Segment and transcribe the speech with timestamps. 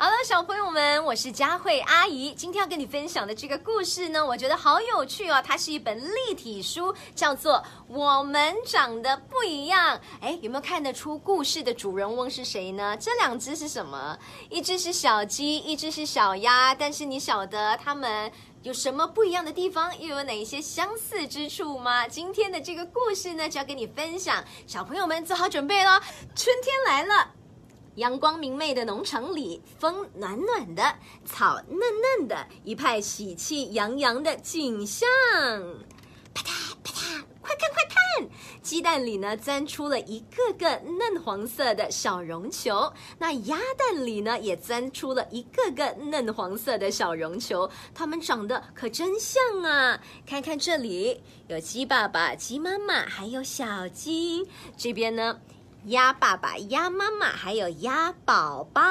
[0.00, 2.32] 好了，小朋友们，我是佳慧阿姨。
[2.32, 5.44] 今天要跟你分享的这个故事呢，我觉得好有趣哦。
[5.46, 7.56] 它是一本立体书，叫做
[7.86, 9.98] 《我们长得不一样》。
[10.22, 12.96] 哎，有没有看得出故事的主人翁是谁呢？
[12.98, 14.18] 这两只是什么？
[14.48, 16.74] 一只是小鸡，一只是小鸭。
[16.74, 18.32] 但是你晓得它们
[18.62, 22.08] 有什么不一样的地方，又有哪一些相似之处吗？
[22.08, 24.42] 今天的这个故事呢，就要跟你分享。
[24.66, 26.00] 小朋友们做好准备喽，
[26.34, 27.32] 春天来了。
[27.96, 30.94] 阳光明媚的农场里，风暖暖的，
[31.24, 35.08] 草嫩嫩的，一派喜气洋洋的景象。
[36.32, 38.28] 啪嗒啪嗒，快看快看！
[38.62, 50.00] 鸡蛋里呢钻出了一个个嫩黄色的小绒球，那鸭蛋里呢也钻出了一个个嫩黄色的小绒球，它们长得可真像啊！
[50.24, 54.46] 看看这里，有鸡爸爸、鸡妈妈，还有小鸡。
[54.76, 55.40] 这边呢？
[55.86, 58.82] 鸭爸爸、鸭妈妈，还有鸭宝宝，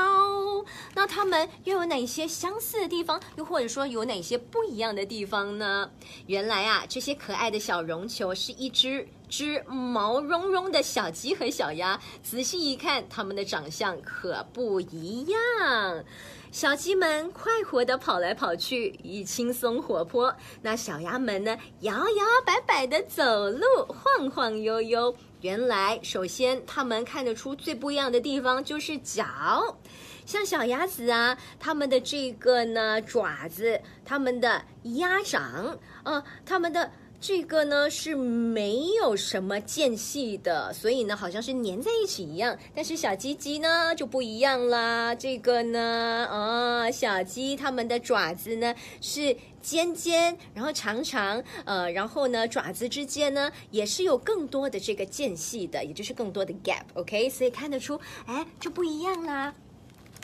[0.96, 3.22] 那他们又有哪些相似的地方？
[3.36, 5.92] 又或者说有哪些不一样的地方呢？
[6.26, 12.00] 原来啊，这些可爱的小绒球是一只只毛茸茸的小鸡和小鸭。
[12.24, 16.04] 仔细一看，它们的长相可不一样。
[16.52, 20.32] 小鸡们快活地跑来跑去，一轻松活泼；
[20.64, 25.16] 那小鸭们呢，摇摇摆摆地走路，晃晃悠悠。
[25.42, 29.78] 原来，首先他们看得出最不一样的地方就是脚，
[30.26, 36.92] 像小鸭子啊，它们的这个呢爪子，它们的鸭掌，嗯，它们的。
[37.22, 42.58] 这个呢是没有什么间隙的，所以呢好像是粘在一起一样。
[42.74, 59.54] 但是小鸡鸡呢就不一样啦，这个呢，啊，小鸡它们的爪子呢是尖尖，然后长长，呃，然后呢爪子之间呢也是有更多的这个间隙的，也就是更多的 gap，OK，所以看得出，哎，就不一样啦。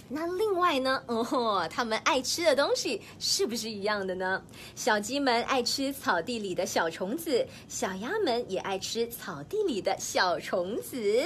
[0.08, 1.02] 那另外呢？
[1.08, 4.42] 哦，他们爱吃的东西是不是一样的呢？
[4.76, 11.24] 小鸡们爱吃草地里的小虫子，小鸭们也爱吃草地里的小虫子。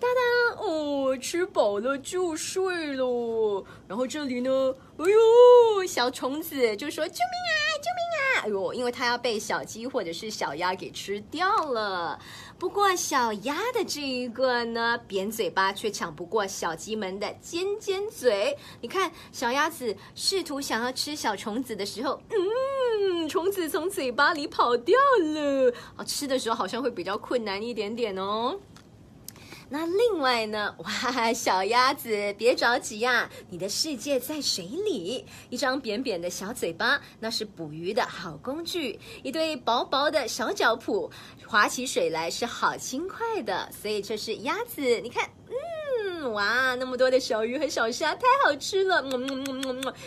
[0.00, 3.64] 哒哒，哦，吃饱了就睡喽。
[3.86, 4.50] 然后这里呢，
[4.96, 7.18] 哎呦，小虫子就说：“救命
[7.52, 7.65] 啊，！”
[8.48, 12.16] 哎呦，因为它要被小鸡或者是小鸭给吃掉了。
[12.58, 18.56] 不过小鸭的这一个呢，扁嘴巴却抢不过小鸡们的尖尖嘴。
[18.80, 25.74] 你看，小鸭子试图想要吃小虫子的时候，嗯，虫子从嘴巴里跑掉了。
[25.96, 28.60] 啊，吃的时候好像会比较困难一点点哦。
[29.68, 30.74] 那另外呢？
[30.78, 35.26] 哇，小鸭子别着急呀，你的世界在水里。
[35.50, 41.10] 一张扁扁的小嘴巴，那是捕鱼的好工具；一对薄薄的小脚蹼，
[41.46, 43.68] 划起水来是好轻快的。
[43.72, 45.28] 所以这是鸭子，你看。
[45.48, 45.75] 嗯
[46.32, 49.04] 哇，那么多的小鱼和小虾，太好吃了！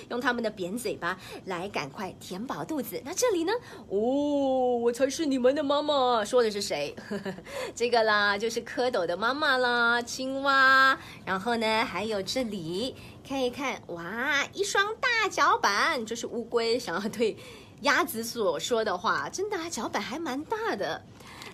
[0.10, 3.02] 用它们的扁嘴巴来赶快填饱肚子。
[3.04, 3.52] 那这里呢？
[3.90, 6.24] 哦，我才是你们的妈妈。
[6.26, 6.96] 说的是谁？
[7.74, 10.98] 这个啦，就是蝌蚪的妈妈啦，青蛙。
[11.26, 12.96] 然后呢，还有这里
[13.28, 17.38] 看一看，哇，一双大脚板，就是乌龟想要对
[17.82, 19.30] 鸭子所说的话。
[19.30, 21.02] 真的，脚板还蛮大的。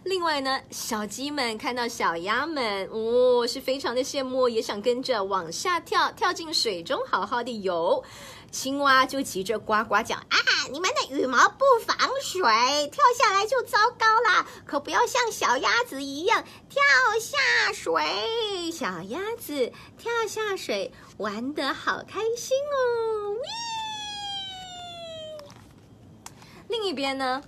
[0.06, 8.04] 另外呢，小鸡们看到小鸭们，哦，是非常的羡慕，也想跟着往下跳，跳进水中好好的游。
[8.52, 10.38] 青蛙就急着呱呱叫啊！
[10.72, 12.42] 你们的羽毛不防水，
[12.92, 14.46] 跳下来就糟糕啦！
[14.66, 16.82] 可不要像小鸭子一样跳
[17.20, 18.72] 下水。
[18.72, 23.36] 小鸭子跳下水，玩得好开心哦！
[26.68, 27.42] 另一边呢，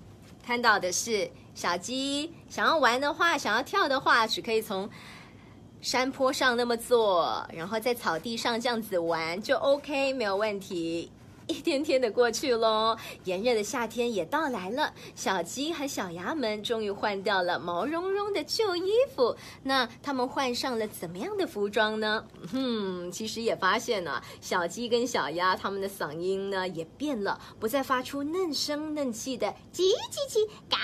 [0.44, 1.30] 看到的是。
[1.58, 4.88] 小鸡想要玩的话，想要跳的话，只可以从
[5.82, 11.12] 山坡上那么做，然后在草地上这样子玩就 OK，没有问题。
[11.48, 14.94] 一天天的过去喽，炎热的夏天也到来了。
[15.16, 22.24] 小鸡和小鸭们终于换掉了毛茸茸的旧衣服，那他们换上了怎么样的服装呢？
[22.52, 30.78] 哼，其实也发现了，小鸡跟小鸭它们的嗓音呢也变了，不再发出嫩声嫩气的叽叽叽、嘎。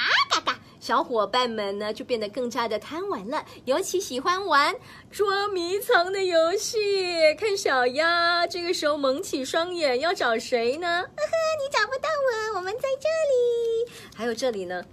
[0.84, 4.76] 小伙伴们呢就变得更加的贪玩了，尤其喜欢玩
[5.10, 7.34] 捉迷藏的游戏。
[7.40, 10.86] 看小鸭这个时候蒙起双眼，要找谁呢？
[10.86, 11.32] 呵呵，
[11.62, 12.10] 你找不到
[12.52, 13.94] 我，我们在这里。
[14.14, 14.84] 还有这里呢，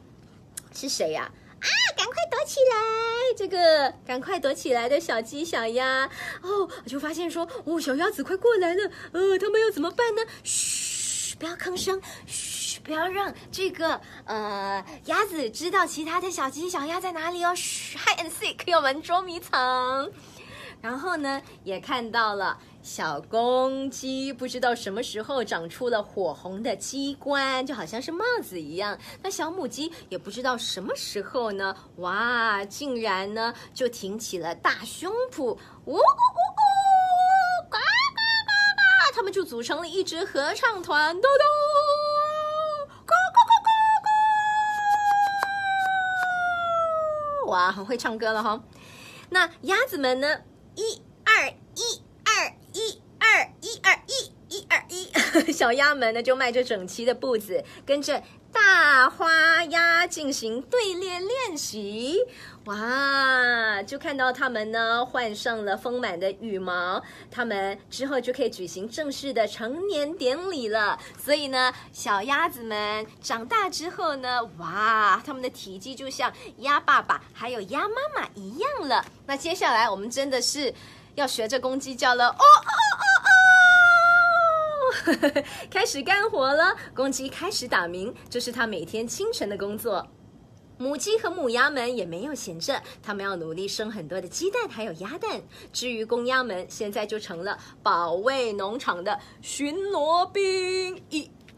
[0.72, 1.28] 是谁呀？
[1.58, 1.66] 啊，
[1.96, 2.76] 赶快躲起来！
[3.36, 6.08] 这个赶快躲起来的小鸡、小鸭
[6.42, 8.88] 哦，就发现说，哦，小鸭子快过来了。
[9.10, 10.22] 呃，他们要怎么办呢？
[10.44, 12.00] 嘘，不要吭声。
[12.28, 12.59] 嘘。
[12.84, 17.54] 不要让这个呃鸭子知道其他的小鸡小鸭在哪里哦。
[17.54, 20.10] Hi and seek，我们捉迷藏。
[20.80, 28.98] 然后呢，也看到了小公鸡不知道什么时候长出了火红的鸡冠，就好像是帽子一样。
[29.22, 35.54] 那小母鸡也不知道什么时候呢，哇，竟然呢就挺起了大胸脯，
[35.84, 36.62] 呜咕咕咕，
[37.68, 41.28] 呱呱呱呱，他们就组成了一支合唱团，咚咚，
[43.04, 43.68] 呱呱呱呱
[47.39, 48.62] 呱，哇，很会唱歌了哈。
[49.30, 50.40] 那鸭子们呢？
[50.74, 52.02] 一二一。
[52.22, 54.29] 二一二一二一，
[55.52, 58.22] 小鸭们呢就迈着整齐的步子，跟着
[58.52, 62.18] 大花鸭进行队列练习。
[62.66, 70.98] 哇，就看到他们呢换上了丰满的羽毛，他们之后就可以举行正式的成年典礼了。
[71.18, 79.04] 所以呢，小鸭子们长大之后呢，哇，他们的体积就像鸭爸爸还有鸭妈妈一样了。
[79.26, 80.72] 那接下来我们真的是。
[81.16, 82.44] 要学着公鸡叫了，哦！
[85.70, 90.06] 开始干活了，公鸡开始打鸣，这是它每天清晨的工作。
[90.78, 95.42] 母鸡和母鸭们也没有闲着，它们要努力生很多的鸡蛋还有鸭蛋。
[95.74, 101.02] 至于公鸭们，现在就成了保卫农场的巡逻兵。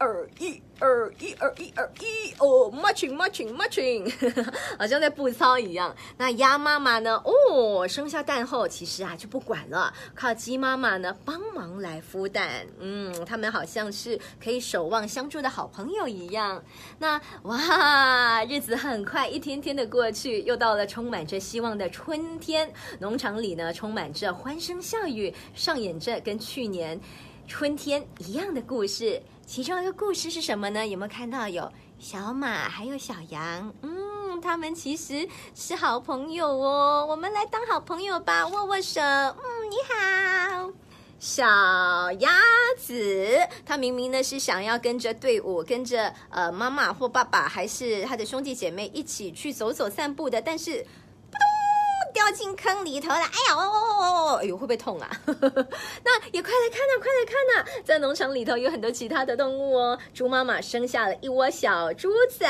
[0.03, 4.11] 二一二一二一二一哦，marching marching marching，
[4.77, 5.95] 好像在步操一样。
[6.17, 7.23] 那鸭妈妈呢？
[7.23, 12.67] 哦，生下蛋后，其实啊就不管了，靠鸡妈妈呢帮忙来孵蛋。
[12.79, 16.61] 嗯，他们好像是可以守望相助的好朋友一样。
[16.99, 22.69] 那哇，日子很快一天天的过去，又到了充满着希望的春天。
[22.99, 26.99] 农场里呢，充满着欢声笑语，上演着跟去年
[27.47, 29.21] 春天一样的故事。
[29.45, 30.87] 其中一个故事是什么呢？
[30.87, 31.69] 有没有看到有
[31.99, 33.73] 小马还有小羊？
[33.81, 37.05] 嗯，他们其实是好朋友哦。
[37.07, 39.01] 我们来当好朋友吧，握握手。
[39.01, 39.35] 嗯，
[39.69, 40.71] 你好，
[41.19, 41.43] 小
[42.19, 42.31] 鸭
[42.77, 43.37] 子。
[43.65, 50.85] 它明明呢是想要跟着队伍，跟着呃妈妈或爸爸，还是他的兄弟姐妹一起去走走散步的，但是。
[52.23, 53.15] 掉进坑里头了！
[53.15, 54.39] 哎呀，哦哦哦哦！
[54.41, 55.09] 哎呦，会不会痛啊？
[55.25, 57.35] 那也快来看呐，快来看
[57.65, 57.83] 呐！
[57.83, 59.99] 在农场里头有很多其他的动物哦。
[60.13, 62.47] 猪妈妈生下了一窝小猪仔，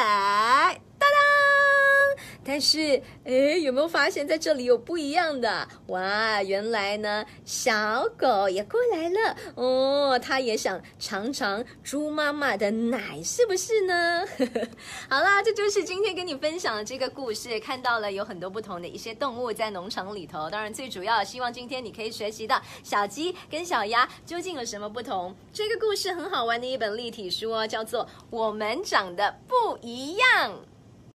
[2.43, 5.67] 但是，哎，有没有发现在这里有不一样的？
[5.87, 14.25] 哇，原来呢，小狗也过来了哦，它也想尝尝猪妈妈的奶，是不是呢？
[15.09, 20.49] 好啦，这就是今天跟你分享的这个故事，看到了有很多不同的一些动物在农场里头。
[20.49, 25.33] 当然，最主要希望今天你可以学习到小鸡跟小鸭究竟有什么不同。
[25.53, 30.51] 这个故事很好玩的一本立体书哦，叫做《我们长得不一样》。